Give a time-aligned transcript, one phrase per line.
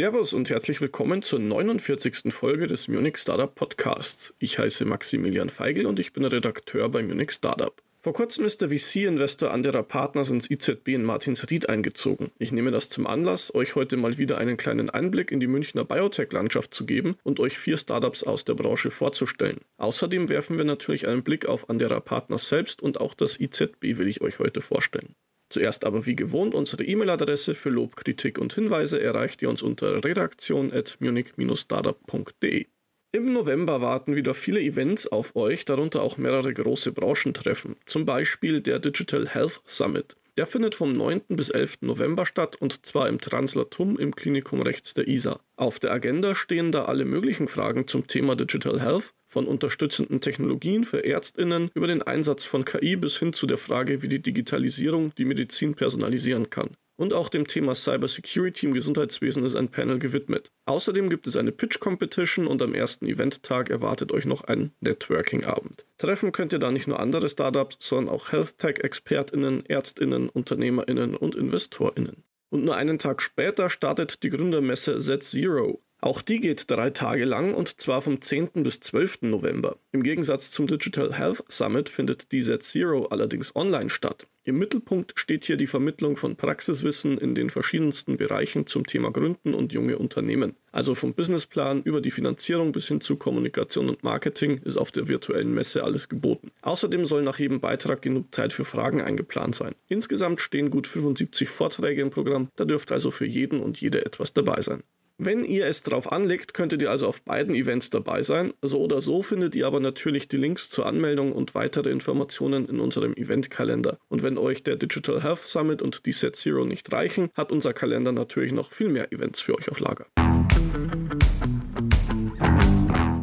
[0.00, 2.32] Servus und herzlich willkommen zur 49.
[2.32, 4.34] Folge des Munich Startup Podcasts.
[4.38, 7.74] Ich heiße Maximilian Feigl und ich bin Redakteur bei Munich Startup.
[7.98, 12.30] Vor kurzem ist der VC-Investor anderer Partners ins IZB in Martinsried eingezogen.
[12.38, 15.84] Ich nehme das zum Anlass, euch heute mal wieder einen kleinen Einblick in die Münchner
[15.84, 19.58] Biotech-Landschaft zu geben und euch vier Startups aus der Branche vorzustellen.
[19.76, 24.08] Außerdem werfen wir natürlich einen Blick auf anderer Partners selbst und auch das IZB will
[24.08, 25.14] ich euch heute vorstellen.
[25.50, 30.04] Zuerst aber wie gewohnt unsere E-Mail-Adresse für Lob, Kritik und Hinweise erreicht ihr uns unter
[30.04, 32.66] redaktion.munich-startup.de.
[33.12, 38.60] Im November warten wieder viele Events auf euch, darunter auch mehrere große Branchentreffen, zum Beispiel
[38.60, 40.14] der Digital Health Summit.
[40.40, 41.20] Der findet vom 9.
[41.28, 41.82] bis 11.
[41.82, 45.38] November statt und zwar im Translatum im Klinikum rechts der ISA.
[45.56, 50.84] Auf der Agenda stehen da alle möglichen Fragen zum Thema Digital Health, von unterstützenden Technologien
[50.84, 55.14] für Ärztinnen über den Einsatz von KI bis hin zu der Frage, wie die Digitalisierung
[55.18, 60.52] die Medizin personalisieren kann und auch dem Thema Cybersecurity im Gesundheitswesen ist ein Panel gewidmet.
[60.66, 65.86] Außerdem gibt es eine Pitch Competition und am ersten Eventtag erwartet euch noch ein Networking-Abend.
[65.96, 71.36] Treffen könnt ihr da nicht nur andere Startups, sondern auch Health Tech-ExpertInnen, ÄrztInnen, UnternehmerInnen und
[71.36, 72.22] InvestorInnen.
[72.50, 75.78] Und nur einen Tag später startet die Gründermesse Z0.
[76.02, 78.62] Auch die geht drei Tage lang und zwar vom 10.
[78.62, 79.22] bis 12.
[79.22, 79.76] November.
[79.92, 84.26] Im Gegensatz zum Digital Health Summit findet die Z0 allerdings online statt.
[84.42, 89.52] Im Mittelpunkt steht hier die Vermittlung von Praxiswissen in den verschiedensten Bereichen zum Thema Gründen
[89.52, 90.56] und junge Unternehmen.
[90.72, 95.06] Also vom Businessplan über die Finanzierung bis hin zu Kommunikation und Marketing ist auf der
[95.06, 96.50] virtuellen Messe alles geboten.
[96.62, 99.74] Außerdem soll nach jedem Beitrag genug Zeit für Fragen eingeplant sein.
[99.88, 104.32] Insgesamt stehen gut 75 Vorträge im Programm, da dürfte also für jeden und jede etwas
[104.32, 104.82] dabei sein.
[105.22, 108.54] Wenn ihr es drauf anlegt, könntet ihr also auf beiden Events dabei sein.
[108.62, 112.80] So oder so findet ihr aber natürlich die Links zur Anmeldung und weitere Informationen in
[112.80, 113.98] unserem Eventkalender.
[114.08, 117.74] Und wenn euch der Digital Health Summit und die Set Zero nicht reichen, hat unser
[117.74, 120.06] Kalender natürlich noch viel mehr Events für euch auf Lager.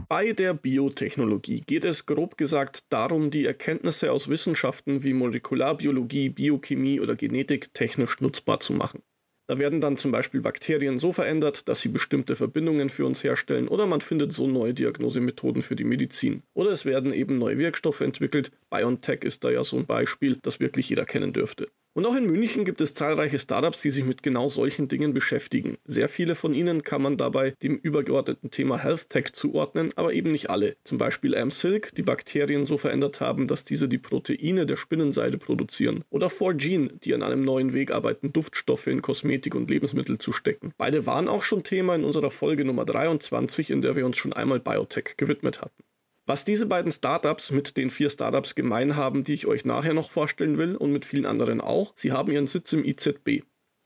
[0.07, 7.01] Bei der Biotechnologie geht es grob gesagt darum, die Erkenntnisse aus Wissenschaften wie Molekularbiologie, Biochemie
[7.01, 9.01] oder Genetik technisch nutzbar zu machen.
[9.47, 13.69] Da werden dann zum Beispiel Bakterien so verändert, dass sie bestimmte Verbindungen für uns herstellen
[13.69, 16.43] oder man findet so neue Diagnosemethoden für die Medizin.
[16.53, 18.51] Oder es werden eben neue Wirkstoffe entwickelt.
[18.69, 21.67] BioNTech ist da ja so ein Beispiel, das wirklich jeder kennen dürfte.
[21.97, 25.79] Und auch in München gibt es zahlreiche Startups, die sich mit genau solchen Dingen beschäftigen.
[25.85, 30.31] Sehr viele von ihnen kann man dabei dem übergeordneten Thema Health Tech zuordnen, aber eben
[30.31, 30.77] nicht alle.
[30.83, 36.03] Zum Beispiel AmSilk, die Bakterien so verändert haben, dass diese die Proteine der Spinnenseide produzieren.
[36.11, 40.75] Oder 4Gene, die an einem neuen Weg arbeiten, Duftstoffe in Kosmetik und Lebensmittel zu stecken.
[40.77, 44.33] Beide waren auch schon Thema in unserer Folge Nummer 23, in der wir uns schon
[44.33, 45.83] einmal Biotech gewidmet hatten.
[46.27, 50.09] Was diese beiden Startups mit den vier Startups gemein haben, die ich euch nachher noch
[50.09, 53.43] vorstellen will und mit vielen anderen auch, sie haben ihren Sitz im IZB.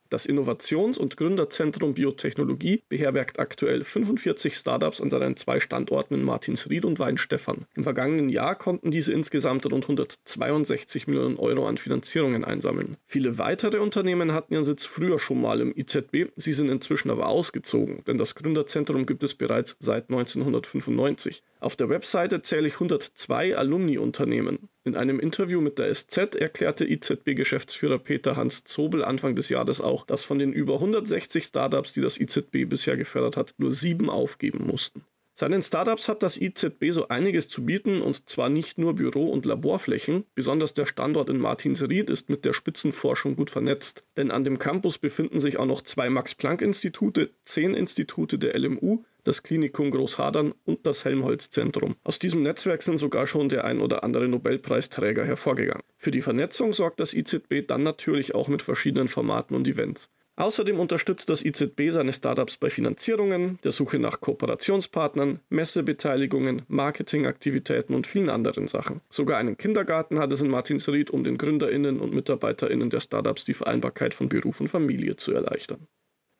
[0.09, 6.83] Das Innovations- und Gründerzentrum Biotechnologie beherbergt aktuell 45 Startups an seinen zwei Standorten in Martinsried
[6.83, 7.67] und Weinstefan.
[7.75, 12.97] Im vergangenen Jahr konnten diese insgesamt rund 162 Millionen Euro an Finanzierungen einsammeln.
[13.05, 17.27] Viele weitere Unternehmen hatten ihren Sitz früher schon mal im IZB, sie sind inzwischen aber
[17.27, 21.43] ausgezogen, denn das Gründerzentrum gibt es bereits seit 1995.
[21.61, 24.67] Auf der Webseite zähle ich 102 Alumni-Unternehmen.
[24.83, 30.03] In einem Interview mit der SZ erklärte IZB-Geschäftsführer Peter Hans Zobel Anfang des Jahres auch,
[30.03, 34.65] dass von den über 160 Startups, die das IZB bisher gefördert hat, nur sieben aufgeben
[34.65, 35.05] mussten.
[35.41, 39.47] Seinen Startups hat das IZB so einiges zu bieten und zwar nicht nur Büro- und
[39.47, 44.59] Laborflächen, besonders der Standort in Martinsried ist mit der Spitzenforschung gut vernetzt, denn an dem
[44.59, 50.85] Campus befinden sich auch noch zwei Max-Planck-Institute, zehn Institute der LMU das Klinikum Großhadern und
[50.85, 51.95] das Helmholtz-Zentrum.
[52.03, 55.83] Aus diesem Netzwerk sind sogar schon der ein oder andere Nobelpreisträger hervorgegangen.
[55.97, 60.11] Für die Vernetzung sorgt das IZB dann natürlich auch mit verschiedenen Formaten und Events.
[60.41, 68.07] Außerdem unterstützt das IZB seine Startups bei Finanzierungen, der Suche nach Kooperationspartnern, Messebeteiligungen, Marketingaktivitäten und
[68.07, 69.01] vielen anderen Sachen.
[69.11, 73.53] Sogar einen Kindergarten hat es in Martinsried, um den GründerInnen und MitarbeiterInnen der Startups die
[73.53, 75.85] Vereinbarkeit von Beruf und Familie zu erleichtern.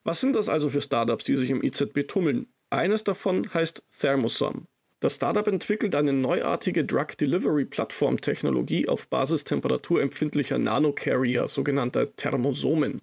[0.03, 2.47] Was sind das also für Startups, die sich im IZB tummeln?
[2.71, 4.65] Eines davon heißt Thermosom.
[4.99, 12.99] Das Startup entwickelt eine neuartige Drug Delivery Plattform Technologie auf Basis temperaturempfindlicher Nanocarrier, sogenannter Thermosomen.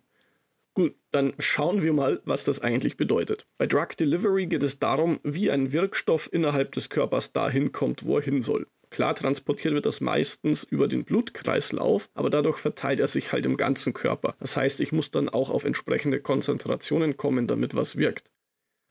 [0.79, 3.49] Gut, dann schauen wir mal, was das eigentlich bedeutet.
[3.59, 8.19] Bei Drug Delivery geht es darum, wie ein Wirkstoff innerhalb des Körpers dahin kommt, wo
[8.19, 8.69] er hin soll.
[8.91, 13.57] Klar transportiert wird das meistens über den Blutkreislauf, aber dadurch verteilt er sich halt im
[13.57, 14.37] ganzen Körper.
[14.39, 18.31] Das heißt, ich muss dann auch auf entsprechende Konzentrationen kommen, damit was wirkt.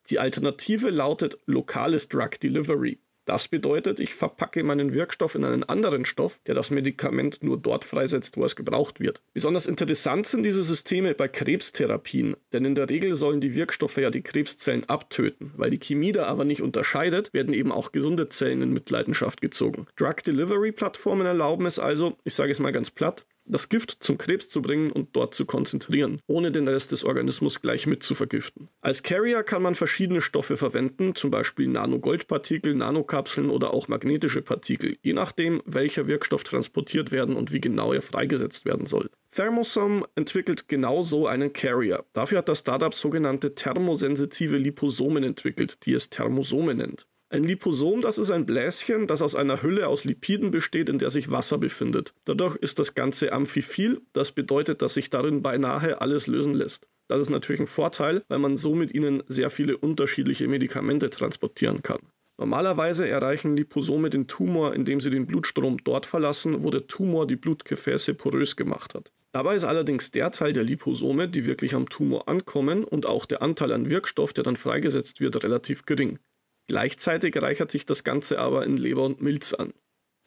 [0.10, 3.00] Die Alternative lautet lokales Drug Delivery.
[3.28, 7.84] Das bedeutet, ich verpacke meinen Wirkstoff in einen anderen Stoff, der das Medikament nur dort
[7.84, 9.22] freisetzt, wo es gebraucht wird.
[9.34, 14.12] Besonders interessant sind diese Systeme bei Krebstherapien, denn in der Regel sollen die Wirkstoffe ja
[14.12, 15.52] die Krebszellen abtöten.
[15.58, 19.88] Weil die Chemie da aber nicht unterscheidet, werden eben auch gesunde Zellen in Mitleidenschaft gezogen.
[19.98, 24.18] Drug Delivery Plattformen erlauben es also, ich sage es mal ganz platt, das Gift zum
[24.18, 28.16] Krebs zu bringen und dort zu konzentrieren, ohne den Rest des Organismus gleich mit zu
[28.16, 28.70] vergiften.
[28.82, 34.98] Als Carrier kann man verschiedene Stoffe verwenden, zum Beispiel Nanogoldpartikel, Nanokapseln oder auch magnetische Partikel,
[35.02, 39.10] je nachdem, welcher Wirkstoff transportiert werden und wie genau er freigesetzt werden soll.
[39.32, 42.06] Thermosom entwickelt genau so einen Carrier.
[42.14, 47.08] Dafür hat das Startup sogenannte thermosensitive Liposomen entwickelt, die es Thermosome nennt.
[47.30, 51.10] Ein Liposom, das ist ein Bläschen, das aus einer Hülle aus Lipiden besteht, in der
[51.10, 52.14] sich Wasser befindet.
[52.24, 56.88] Dadurch ist das Ganze amphiphil, das bedeutet, dass sich darin beinahe alles lösen lässt.
[57.10, 61.82] Das ist natürlich ein Vorteil, weil man so mit ihnen sehr viele unterschiedliche Medikamente transportieren
[61.82, 62.00] kann.
[62.38, 67.36] Normalerweise erreichen Liposome den Tumor, indem sie den Blutstrom dort verlassen, wo der Tumor die
[67.36, 69.12] Blutgefäße porös gemacht hat.
[69.34, 73.42] Dabei ist allerdings der Teil der Liposome, die wirklich am Tumor ankommen und auch der
[73.42, 76.20] Anteil an Wirkstoff, der dann freigesetzt wird, relativ gering.
[76.68, 79.74] Gleichzeitig reichert sich das Ganze aber in Leber und Milz an.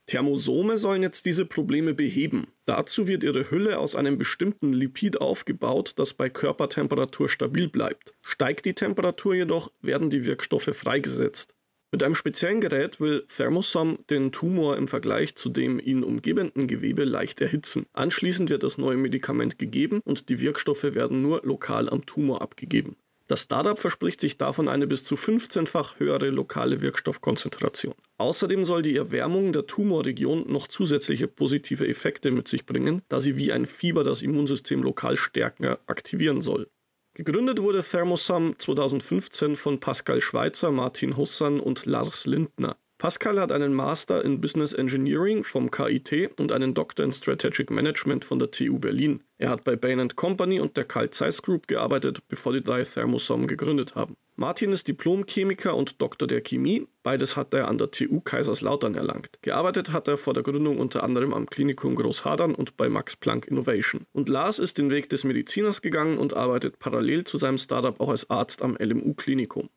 [0.06, 2.48] Thermosome sollen jetzt diese Probleme beheben.
[2.64, 8.14] Dazu wird ihre Hülle aus einem bestimmten Lipid aufgebaut, das bei Körpertemperatur stabil bleibt.
[8.22, 11.54] Steigt die Temperatur jedoch, werden die Wirkstoffe freigesetzt.
[11.92, 17.04] Mit einem speziellen Gerät will Thermosom den Tumor im Vergleich zu dem ihn umgebenden Gewebe
[17.04, 17.86] leicht erhitzen.
[17.92, 22.96] Anschließend wird das neue Medikament gegeben und die Wirkstoffe werden nur lokal am Tumor abgegeben.
[23.30, 27.94] Das Startup verspricht sich davon eine bis zu 15-fach höhere lokale Wirkstoffkonzentration.
[28.18, 33.36] Außerdem soll die Erwärmung der Tumorregion noch zusätzliche positive Effekte mit sich bringen, da sie
[33.36, 36.68] wie ein Fieber das Immunsystem lokal stärker aktivieren soll.
[37.14, 42.78] Gegründet wurde Thermosam 2015 von Pascal Schweitzer, Martin Hussan und Lars Lindner.
[43.00, 48.26] Pascal hat einen Master in Business Engineering vom KIT und einen Doktor in Strategic Management
[48.26, 49.24] von der TU Berlin.
[49.38, 53.46] Er hat bei Bain Company und der Carl Zeiss Group gearbeitet, bevor die drei Thermosom
[53.46, 54.16] gegründet haben.
[54.36, 56.88] Martin ist Diplom-Chemiker und Doktor der Chemie.
[57.02, 59.30] Beides hat er an der TU Kaiserslautern erlangt.
[59.40, 63.48] Gearbeitet hat er vor der Gründung unter anderem am Klinikum Großhadern und bei Max Planck
[63.48, 64.04] Innovation.
[64.12, 68.10] Und Lars ist den Weg des Mediziners gegangen und arbeitet parallel zu seinem Startup auch
[68.10, 69.70] als Arzt am LMU-Klinikum.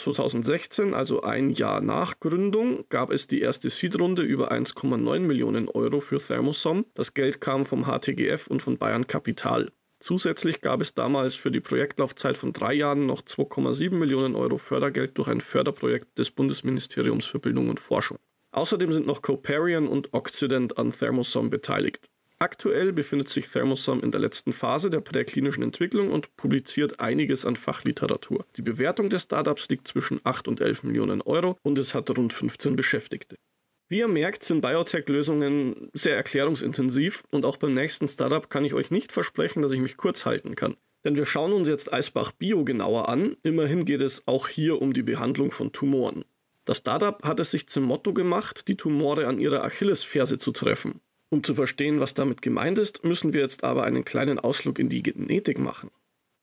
[0.00, 6.00] 2016, also ein Jahr nach Gründung, gab es die erste Seed-Runde über 1,9 Millionen Euro
[6.00, 6.86] für Thermosom.
[6.94, 9.70] Das Geld kam vom HTGF und von Bayern Kapital.
[10.00, 15.18] Zusätzlich gab es damals für die Projektlaufzeit von drei Jahren noch 2,7 Millionen Euro Fördergeld
[15.18, 18.18] durch ein Förderprojekt des Bundesministeriums für Bildung und Forschung.
[18.52, 22.09] Außerdem sind noch Coparion und Occident an Thermosom beteiligt.
[22.42, 27.54] Aktuell befindet sich Thermosom in der letzten Phase der präklinischen Entwicklung und publiziert einiges an
[27.54, 28.46] Fachliteratur.
[28.56, 32.32] Die Bewertung des Startups liegt zwischen 8 und 11 Millionen Euro und es hat rund
[32.32, 33.36] 15 Beschäftigte.
[33.90, 38.90] Wie ihr merkt, sind Biotech-Lösungen sehr erklärungsintensiv und auch beim nächsten Startup kann ich euch
[38.90, 40.78] nicht versprechen, dass ich mich kurz halten kann.
[41.04, 43.36] Denn wir schauen uns jetzt Eisbach Bio genauer an.
[43.42, 46.24] Immerhin geht es auch hier um die Behandlung von Tumoren.
[46.64, 51.02] Das Startup hat es sich zum Motto gemacht, die Tumore an ihrer Achillesferse zu treffen.
[51.30, 54.88] Um zu verstehen, was damit gemeint ist, müssen wir jetzt aber einen kleinen Ausflug in
[54.88, 55.90] die Genetik machen.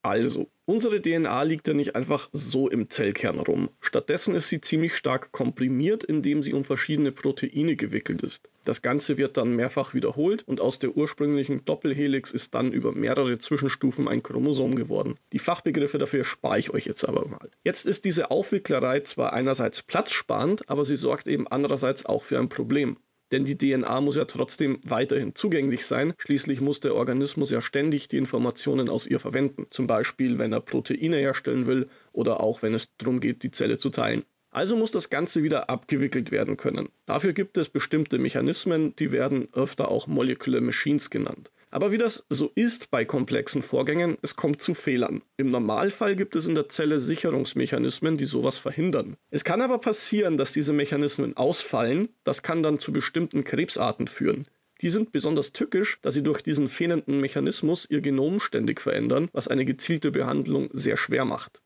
[0.02, 3.68] Also, unsere DNA liegt ja nicht einfach so im Zellkern rum.
[3.80, 8.48] Stattdessen ist sie ziemlich stark komprimiert, indem sie um verschiedene Proteine gewickelt ist.
[8.64, 13.38] Das Ganze wird dann mehrfach wiederholt und aus der ursprünglichen Doppelhelix ist dann über mehrere
[13.38, 15.16] Zwischenstufen ein Chromosom geworden.
[15.32, 17.50] Die Fachbegriffe dafür spare ich euch jetzt aber mal.
[17.64, 22.48] Jetzt ist diese Aufwicklerei zwar einerseits platzsparend, aber sie sorgt eben andererseits auch für ein
[22.48, 22.96] Problem.
[23.32, 26.14] Denn die DNA muss ja trotzdem weiterhin zugänglich sein.
[26.18, 29.66] Schließlich muss der Organismus ja ständig die Informationen aus ihr verwenden.
[29.70, 33.76] Zum Beispiel, wenn er Proteine herstellen will oder auch wenn es darum geht, die Zelle
[33.76, 34.24] zu teilen.
[34.50, 36.88] Also muss das Ganze wieder abgewickelt werden können.
[37.04, 41.52] Dafür gibt es bestimmte Mechanismen, die werden öfter auch Molecular Machines genannt.
[41.70, 45.22] Aber wie das so ist bei komplexen Vorgängen, es kommt zu Fehlern.
[45.36, 49.16] Im Normalfall gibt es in der Zelle Sicherungsmechanismen, die sowas verhindern.
[49.30, 54.46] Es kann aber passieren, dass diese Mechanismen ausfallen, das kann dann zu bestimmten Krebsarten führen.
[54.80, 59.48] Die sind besonders tückisch, da sie durch diesen fehlenden Mechanismus ihr Genom ständig verändern, was
[59.48, 61.60] eine gezielte Behandlung sehr schwer macht.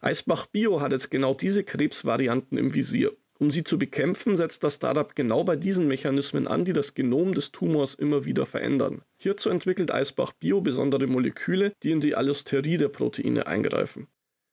[0.00, 3.12] Eisbach Bio hat jetzt genau diese Krebsvarianten im Visier.
[3.42, 7.34] Um sie zu bekämpfen, setzt das Startup genau bei diesen Mechanismen an, die das Genom
[7.34, 9.02] des Tumors immer wieder verändern.
[9.18, 14.06] Hierzu entwickelt Eisbach Bio besondere Moleküle, die in die Allosterie der Proteine eingreifen.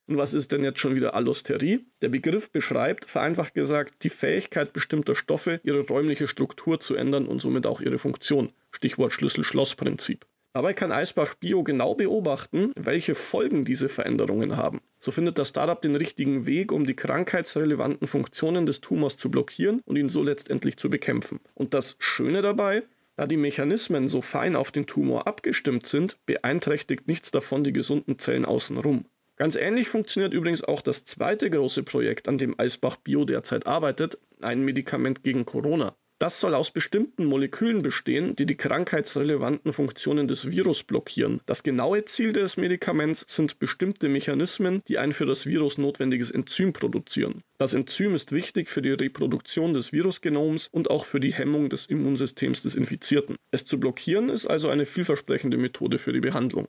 [0.08, 1.86] Und was ist denn jetzt schon wieder Allosterie?
[2.01, 7.43] Der Begriff beschreibt, vereinfacht gesagt, die Fähigkeit bestimmter Stoffe, ihre räumliche Struktur zu ändern und
[7.43, 8.53] somit auch ihre Funktion.
[8.72, 10.25] Stichwort Schlüssel-Schloss-Prinzip.
[10.53, 14.81] Dabei kann Eisbach Bio genau beobachten, welche Folgen diese Veränderungen haben.
[14.97, 19.81] So findet das Startup den richtigen Weg, um die krankheitsrelevanten Funktionen des Tumors zu blockieren
[19.85, 21.39] und ihn so letztendlich zu bekämpfen.
[21.53, 22.83] Und das Schöne dabei,
[23.15, 28.17] da die Mechanismen so fein auf den Tumor abgestimmt sind, beeinträchtigt nichts davon die gesunden
[28.17, 29.05] Zellen außenrum.
[29.35, 34.17] Ganz ähnlich funktioniert übrigens auch das zweite große Projekt, an dem Eisbach Bio derzeit arbeitet,
[34.41, 35.95] ein Medikament gegen Corona.
[36.19, 41.39] Das soll aus bestimmten Molekülen bestehen, die die krankheitsrelevanten Funktionen des Virus blockieren.
[41.45, 46.73] Das genaue Ziel des Medikaments sind bestimmte Mechanismen, die ein für das Virus notwendiges Enzym
[46.73, 47.41] produzieren.
[47.57, 51.85] Das Enzym ist wichtig für die Reproduktion des Virusgenoms und auch für die Hemmung des
[51.85, 53.38] Immunsystems des Infizierten.
[53.51, 56.67] Es zu blockieren ist also eine vielversprechende Methode für die Behandlung.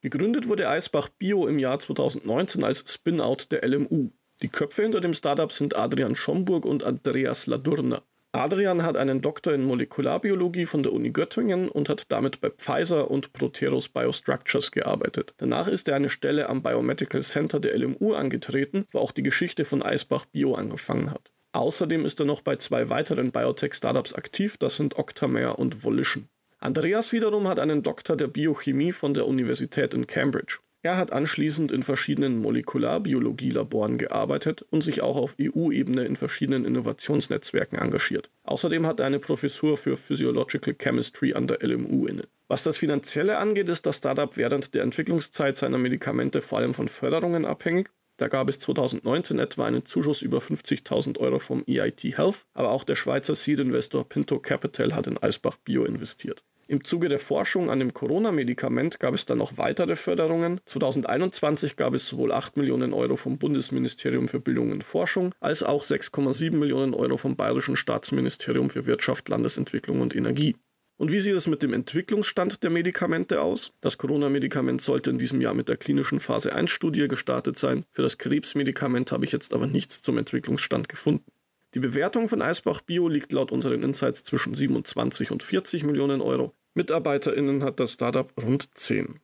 [0.00, 4.10] Gegründet wurde Eisbach Bio im Jahr 2019 als Spin-out der LMU.
[4.42, 8.02] Die Köpfe hinter dem Startup sind Adrian Schomburg und Andreas Ladurner.
[8.32, 13.10] Adrian hat einen Doktor in Molekularbiologie von der Uni Göttingen und hat damit bei Pfizer
[13.10, 15.32] und Proteros Biostructures gearbeitet.
[15.38, 19.64] Danach ist er eine Stelle am Biomedical Center der LMU angetreten, wo auch die Geschichte
[19.64, 21.32] von Eisbach Bio angefangen hat.
[21.52, 26.28] Außerdem ist er noch bei zwei weiteren Biotech-Startups aktiv, das sind Octamare und Volition.
[26.58, 30.58] Andreas wiederum hat einen Doktor der Biochemie von der Universität in Cambridge.
[30.82, 37.78] Er hat anschließend in verschiedenen Molekularbiologie-Laboren gearbeitet und sich auch auf EU-Ebene in verschiedenen Innovationsnetzwerken
[37.78, 38.30] engagiert.
[38.44, 42.28] Außerdem hat er eine Professur für Physiological Chemistry an der LMU inne.
[42.46, 46.86] Was das Finanzielle angeht, ist das Startup während der Entwicklungszeit seiner Medikamente vor allem von
[46.86, 47.90] Förderungen abhängig.
[48.16, 52.84] Da gab es 2019 etwa einen Zuschuss über 50.000 Euro vom EIT Health, aber auch
[52.84, 56.44] der Schweizer Seed-Investor Pinto Capital hat in Eisbach Bio investiert.
[56.70, 60.60] Im Zuge der Forschung an dem Corona-Medikament gab es dann noch weitere Förderungen.
[60.66, 65.82] 2021 gab es sowohl 8 Millionen Euro vom Bundesministerium für Bildung und Forschung als auch
[65.82, 70.56] 6,7 Millionen Euro vom Bayerischen Staatsministerium für Wirtschaft, Landesentwicklung und Energie.
[70.98, 73.72] Und wie sieht es mit dem Entwicklungsstand der Medikamente aus?
[73.80, 77.86] Das Corona-Medikament sollte in diesem Jahr mit der klinischen Phase 1-Studie gestartet sein.
[77.92, 81.32] Für das Krebsmedikament habe ich jetzt aber nichts zum Entwicklungsstand gefunden.
[81.74, 86.54] Die Bewertung von Eisbach Bio liegt laut unseren Insights zwischen 27 und 40 Millionen Euro.
[86.78, 89.18] MitarbeiterInnen hat das Startup rund 10.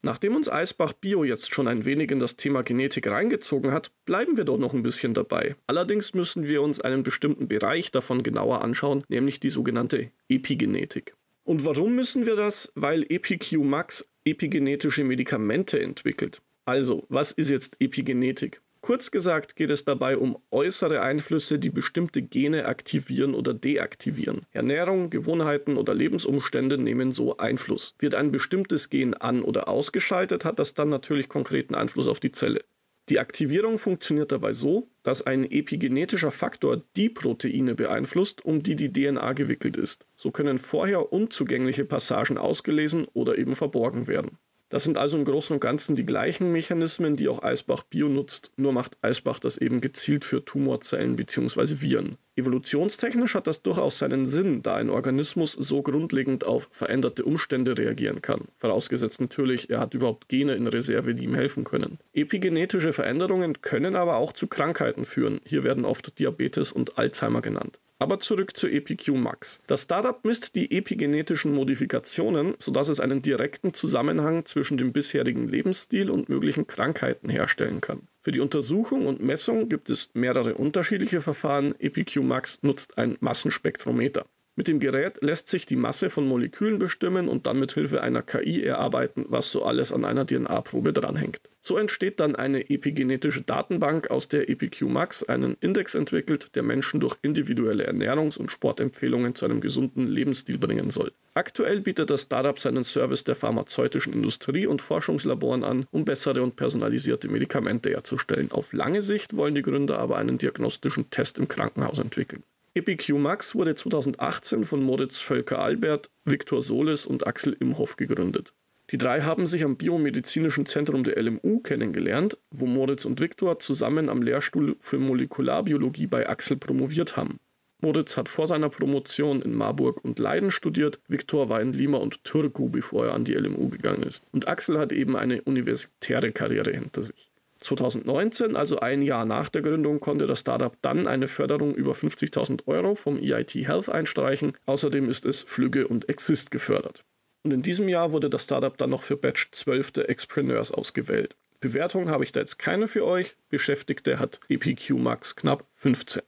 [0.00, 4.38] Nachdem uns Eisbach Bio jetzt schon ein wenig in das Thema Genetik reingezogen hat, bleiben
[4.38, 5.54] wir doch noch ein bisschen dabei.
[5.66, 11.14] Allerdings müssen wir uns einen bestimmten Bereich davon genauer anschauen, nämlich die sogenannte Epigenetik.
[11.42, 12.72] Und warum müssen wir das?
[12.74, 16.40] Weil EpiQ Max epigenetische Medikamente entwickelt.
[16.64, 18.62] Also, was ist jetzt Epigenetik?
[18.84, 24.44] Kurz gesagt geht es dabei um äußere Einflüsse, die bestimmte Gene aktivieren oder deaktivieren.
[24.50, 27.94] Ernährung, Gewohnheiten oder Lebensumstände nehmen so Einfluss.
[27.98, 32.30] Wird ein bestimmtes Gen an- oder ausgeschaltet, hat das dann natürlich konkreten Einfluss auf die
[32.30, 32.60] Zelle.
[33.08, 38.92] Die Aktivierung funktioniert dabei so, dass ein epigenetischer Faktor die Proteine beeinflusst, um die die
[38.92, 40.06] DNA gewickelt ist.
[40.14, 44.36] So können vorher unzugängliche Passagen ausgelesen oder eben verborgen werden.
[44.74, 48.50] Das sind also im Großen und Ganzen die gleichen Mechanismen, die auch Eisbach Bio nutzt,
[48.56, 51.80] nur macht Eisbach das eben gezielt für Tumorzellen bzw.
[51.80, 52.16] Viren.
[52.34, 58.20] Evolutionstechnisch hat das durchaus seinen Sinn, da ein Organismus so grundlegend auf veränderte Umstände reagieren
[58.20, 58.48] kann.
[58.56, 62.00] Vorausgesetzt natürlich, er hat überhaupt Gene in Reserve, die ihm helfen können.
[62.12, 65.40] Epigenetische Veränderungen können aber auch zu Krankheiten führen.
[65.44, 67.78] Hier werden oft Diabetes und Alzheimer genannt.
[67.98, 69.60] Aber zurück zu EPQ Max.
[69.66, 76.10] Das Startup misst die epigenetischen Modifikationen, sodass es einen direkten Zusammenhang zwischen dem bisherigen Lebensstil
[76.10, 78.08] und möglichen Krankheiten herstellen kann.
[78.20, 81.74] Für die Untersuchung und Messung gibt es mehrere unterschiedliche Verfahren.
[81.78, 84.26] EPQ Max nutzt ein Massenspektrometer.
[84.56, 88.22] Mit dem Gerät lässt sich die Masse von Molekülen bestimmen und dann mit Hilfe einer
[88.22, 91.40] KI erarbeiten, was so alles an einer DNA-Probe dranhängt.
[91.60, 97.16] So entsteht dann eine epigenetische Datenbank, aus der EPQ-Max einen Index entwickelt, der Menschen durch
[97.22, 101.10] individuelle Ernährungs- und Sportempfehlungen zu einem gesunden Lebensstil bringen soll.
[101.32, 106.54] Aktuell bietet das Startup seinen Service der pharmazeutischen Industrie und Forschungslaboren an, um bessere und
[106.54, 108.52] personalisierte Medikamente herzustellen.
[108.52, 112.44] Auf lange Sicht wollen die Gründer aber einen diagnostischen Test im Krankenhaus entwickeln.
[112.76, 118.52] EPQ Max wurde 2018 von Moritz Völker Albert, Viktor Solis und Axel Imhoff gegründet.
[118.90, 124.08] Die drei haben sich am Biomedizinischen Zentrum der LMU kennengelernt, wo Moritz und Viktor zusammen
[124.08, 127.38] am Lehrstuhl für Molekularbiologie bei Axel promoviert haben.
[127.80, 132.24] Moritz hat vor seiner Promotion in Marburg und Leiden studiert, Viktor war in Lima und
[132.24, 134.26] Turku, bevor er an die LMU gegangen ist.
[134.32, 137.30] Und Axel hat eben eine universitäre Karriere hinter sich.
[137.64, 142.66] 2019, also ein Jahr nach der Gründung, konnte das Startup dann eine Förderung über 50.000
[142.66, 144.52] Euro vom EIT Health einstreichen.
[144.66, 147.04] Außerdem ist es Flüge und Exist gefördert.
[147.42, 151.36] Und in diesem Jahr wurde das Startup dann noch für Batch 12 der Expreneurs ausgewählt.
[151.60, 153.36] Bewertung habe ich da jetzt keine für euch.
[153.48, 156.22] Beschäftigte hat EPQ Max knapp 15.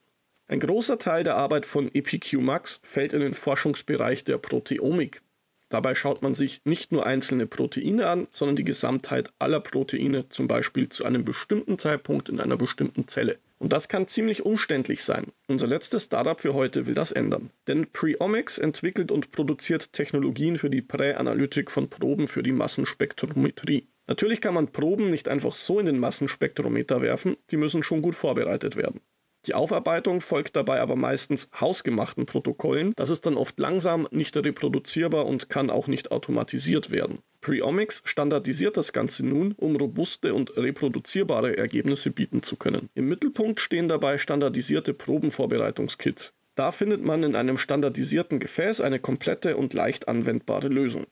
[0.49, 5.23] Ein großer Teil der Arbeit von EPQ Max fällt in den Forschungsbereich der Proteomik.
[5.69, 10.47] Dabei schaut man sich nicht nur einzelne Proteine an, sondern die Gesamtheit aller Proteine, zum
[10.47, 13.39] Beispiel zu einem bestimmten Zeitpunkt in einer bestimmten Zelle.
[13.59, 15.33] Und das kann ziemlich umständlich sein.
[15.49, 17.51] Unser letztes Startup für heute will das ändern.
[17.67, 23.89] Denn Preomics entwickelt und produziert Technologien für die Präanalytik von Proben für die Massenspektrometrie.
[24.07, 28.15] Natürlich kann man Proben nicht einfach so in den Massenspektrometer werfen, die müssen schon gut
[28.15, 29.01] vorbereitet werden.
[29.47, 32.93] Die Aufarbeitung folgt dabei aber meistens hausgemachten Protokollen.
[32.97, 37.21] Das ist dann oft langsam, nicht reproduzierbar und kann auch nicht automatisiert werden.
[37.41, 42.89] Preomics standardisiert das Ganze nun, um robuste und reproduzierbare Ergebnisse bieten zu können.
[42.95, 46.33] Im Mittelpunkt stehen dabei standardisierte Probenvorbereitungskits.
[46.57, 51.07] Da findet man in einem standardisierten Gefäß eine komplette und leicht anwendbare Lösung.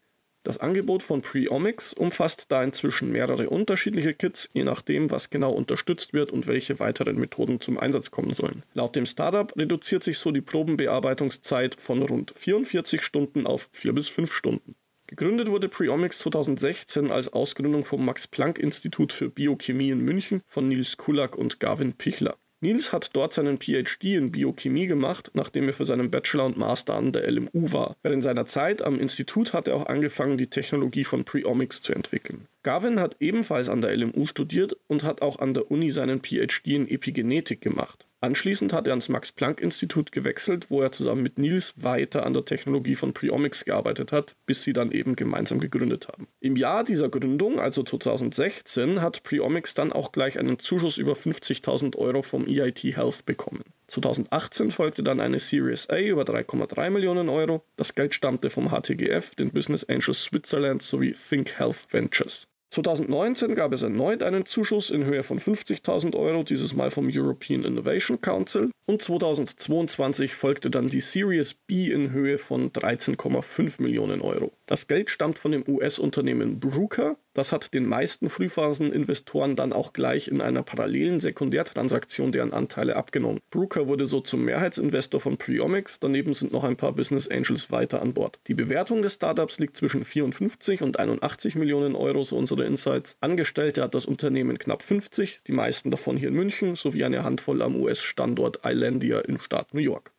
[0.44, 6.12] Das Angebot von Preomics umfasst da inzwischen mehrere unterschiedliche Kits, je nachdem, was genau unterstützt
[6.12, 8.62] wird und welche weiteren Methoden zum Einsatz kommen sollen.
[8.74, 14.10] Laut dem Startup reduziert sich so die Probenbearbeitungszeit von rund 44 Stunden auf 4 bis
[14.10, 14.76] 5 Stunden.
[15.06, 21.36] Gegründet wurde Preomics 2016 als Ausgründung vom Max-Planck-Institut für Biochemie in München von Nils Kulak
[21.36, 22.36] und Gavin Pichler.
[22.64, 26.94] Nils hat dort seinen PhD in Biochemie gemacht, nachdem er für seinen Bachelor und Master
[26.94, 27.94] an der LMU war.
[28.02, 32.48] Während seiner Zeit am Institut hat er auch angefangen, die Technologie von Preomics zu entwickeln.
[32.64, 36.68] Gavin hat ebenfalls an der LMU studiert und hat auch an der Uni seinen PhD
[36.68, 38.06] in Epigenetik gemacht.
[38.22, 42.94] Anschließend hat er ans Max-Planck-Institut gewechselt, wo er zusammen mit Nils weiter an der Technologie
[42.94, 46.26] von Preomics gearbeitet hat, bis sie dann eben gemeinsam gegründet haben.
[46.40, 51.98] Im Jahr dieser Gründung, also 2016, hat Preomics dann auch gleich einen Zuschuss über 50.000
[51.98, 53.64] Euro vom EIT Health bekommen.
[53.88, 57.62] 2018 folgte dann eine Series A über 3,3 Millionen Euro.
[57.76, 62.48] Das Geld stammte vom HTGF, den Business Angels Switzerland sowie Think Health Ventures.
[62.74, 67.62] 2019 gab es erneut einen Zuschuss in Höhe von 50.000 Euro, dieses Mal vom European
[67.62, 68.70] Innovation Council.
[68.86, 74.52] Und 2022 folgte dann die Series B in Höhe von 13,5 Millionen Euro.
[74.66, 77.16] Das Geld stammt von dem US-Unternehmen Bruker.
[77.32, 83.40] Das hat den meisten Frühphaseninvestoren dann auch gleich in einer parallelen Sekundärtransaktion deren Anteile abgenommen.
[83.50, 85.98] Bruker wurde so zum Mehrheitsinvestor von Preomics.
[86.00, 88.38] Daneben sind noch ein paar Business Angels weiter an Bord.
[88.46, 93.16] Die Bewertung des Startups liegt zwischen 54 und 81 Millionen Euro, so unsere Insights.
[93.20, 97.62] Angestellte hat das Unternehmen knapp 50, die meisten davon hier in München, sowie eine Handvoll
[97.62, 100.14] am US-Standort Islandia im Staat New York.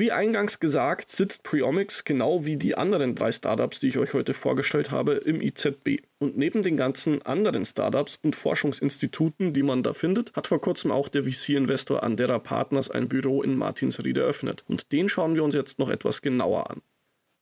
[0.00, 4.32] Wie eingangs gesagt, sitzt Preomics genau wie die anderen drei Startups, die ich euch heute
[4.32, 6.02] vorgestellt habe, im IZB.
[6.18, 10.90] Und neben den ganzen anderen Startups und Forschungsinstituten, die man da findet, hat vor kurzem
[10.90, 14.64] auch der VC-Investor Andera Partners ein Büro in Martinsried eröffnet.
[14.68, 16.80] Und den schauen wir uns jetzt noch etwas genauer an.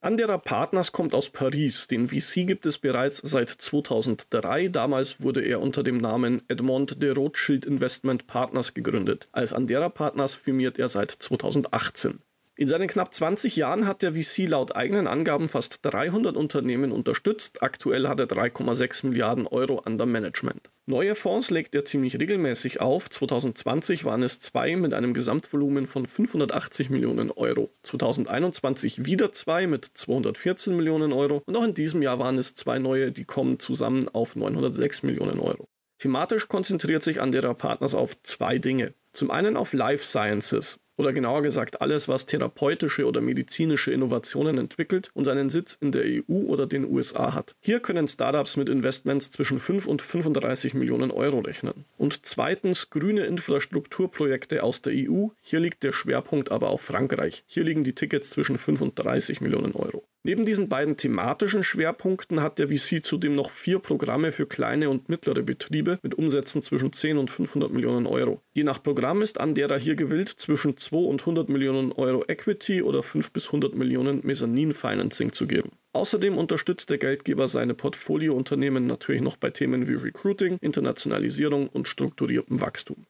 [0.01, 1.89] Andera Partners kommt aus Paris.
[1.89, 4.69] Den VC gibt es bereits seit 2003.
[4.69, 9.29] Damals wurde er unter dem Namen Edmond de Rothschild Investment Partners gegründet.
[9.33, 12.21] Als Andera Partners firmiert er seit 2018.
[12.55, 17.65] In seinen knapp 20 Jahren hat der VC laut eigenen Angaben fast 300 Unternehmen unterstützt.
[17.65, 20.71] Aktuell hat er 3,6 Milliarden Euro an der Management.
[20.89, 23.11] Neue Fonds legt er ziemlich regelmäßig auf.
[23.11, 27.69] 2020 waren es zwei mit einem Gesamtvolumen von 580 Millionen Euro.
[27.83, 31.43] 2021 wieder zwei mit 214 Millionen Euro.
[31.45, 35.41] Und auch in diesem Jahr waren es zwei neue, die kommen zusammen auf 906 Millionen
[35.41, 35.69] Euro.
[35.99, 38.95] Thematisch konzentriert sich Andera Partners auf zwei Dinge.
[39.19, 45.11] Zum einen auf Life Sciences oder genauer gesagt alles, was therapeutische oder medizinische Innovationen entwickelt
[45.13, 47.57] und seinen Sitz in der EU oder den USA hat.
[47.59, 51.85] Hier können Startups mit Investments zwischen 5 und 35 Millionen Euro rechnen.
[51.97, 55.31] Und zweitens grüne Infrastrukturprojekte aus der EU.
[55.41, 57.43] Hier liegt der Schwerpunkt aber auf Frankreich.
[57.49, 60.05] Hier liegen die Tickets zwischen 5 und 30 Millionen Euro.
[60.29, 65.09] Neben diesen beiden thematischen Schwerpunkten hat der VC zudem noch vier Programme für kleine und
[65.09, 68.43] mittlere Betriebe mit Umsätzen zwischen 10 und 500 Millionen Euro.
[68.53, 73.03] Je nach Programm ist Andera hier gewillt, zwischen 2 und 100 Millionen Euro Equity oder
[73.03, 75.71] 5 bis 100 Millionen Mezzanin Financing zu geben.
[75.95, 82.61] Außerdem unterstützt der Geldgeber seine Portfoliounternehmen natürlich noch bei Themen wie Recruiting, Internationalisierung und strukturiertem
[82.61, 83.07] Wachstum.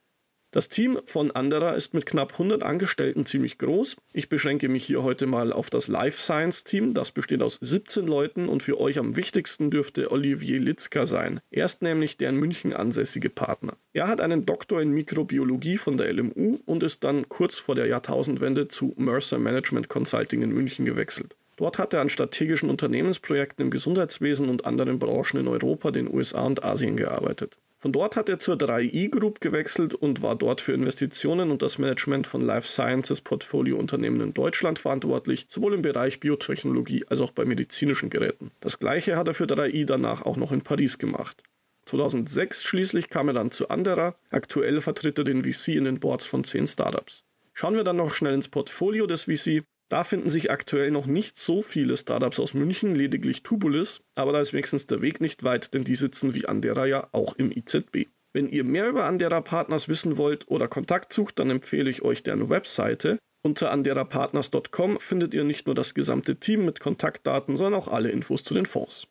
[0.51, 3.97] Das Team von Andera ist mit knapp 100 Angestellten ziemlich groß.
[4.13, 6.95] Ich beschränke mich hier heute mal auf das Life Science Team.
[6.95, 11.39] Das besteht aus 17 Leuten und für euch am wichtigsten dürfte Olivier Litzka sein.
[11.51, 13.77] Er ist nämlich der in München ansässige Partner.
[13.93, 17.85] Er hat einen Doktor in Mikrobiologie von der LMU und ist dann kurz vor der
[17.85, 21.35] Jahrtausendwende zu Mercer Management Consulting in München gewechselt.
[21.57, 26.41] Dort hat er an strategischen Unternehmensprojekten im Gesundheitswesen und anderen Branchen in Europa, den USA
[26.41, 27.57] und Asien gearbeitet.
[27.81, 31.77] Von dort hat er zur 3i Group gewechselt und war dort für Investitionen und das
[31.77, 37.45] Management von Life Sciences Portfoliounternehmen in Deutschland verantwortlich, sowohl im Bereich Biotechnologie als auch bei
[37.45, 38.51] medizinischen Geräten.
[38.59, 41.41] Das gleiche hat er für 3i danach auch noch in Paris gemacht.
[41.85, 44.15] 2006 schließlich kam er dann zu Andera.
[44.29, 47.23] Aktuell vertritt er den VC in den Boards von 10 Startups.
[47.53, 49.63] Schauen wir dann noch schnell ins Portfolio des VC.
[49.89, 54.39] Da finden sich aktuell noch nicht so viele Startups aus München, lediglich Tubulis, aber da
[54.39, 58.07] ist wenigstens der Weg nicht weit, denn die sitzen wie Andera ja auch im IZB.
[58.31, 62.21] Wenn ihr mehr über Andera Partners wissen wollt oder Kontakt sucht, dann empfehle ich euch
[62.21, 63.17] deren Webseite.
[63.41, 68.43] Unter anderapartners.com findet ihr nicht nur das gesamte Team mit Kontaktdaten, sondern auch alle Infos
[68.43, 69.07] zu den Fonds.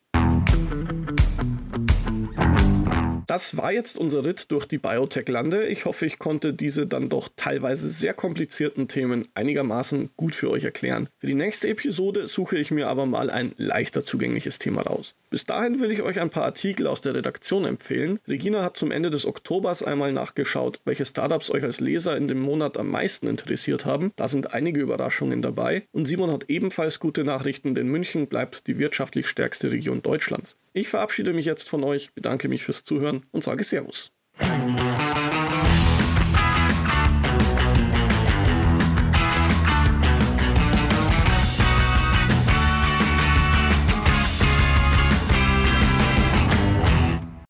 [3.29, 5.67] Das war jetzt unser Ritt durch die Biotech-Lande.
[5.67, 10.65] Ich hoffe, ich konnte diese dann doch teilweise sehr komplizierten Themen einigermaßen gut für euch
[10.65, 11.11] erklären.
[11.19, 15.15] Für die nächste Episode suche ich mir aber mal ein leichter zugängliches Thema raus.
[15.31, 18.19] Bis dahin will ich euch ein paar Artikel aus der Redaktion empfehlen.
[18.27, 22.41] Regina hat zum Ende des Oktobers einmal nachgeschaut, welche Startups euch als Leser in dem
[22.41, 24.13] Monat am meisten interessiert haben.
[24.17, 25.85] Da sind einige Überraschungen dabei.
[25.93, 30.57] Und Simon hat ebenfalls gute Nachrichten, denn München bleibt die wirtschaftlich stärkste Region Deutschlands.
[30.73, 34.13] Ich verabschiede mich jetzt von euch, bedanke mich fürs Zuhören und sage Servus.